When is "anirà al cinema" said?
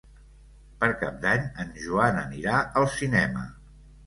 2.23-3.47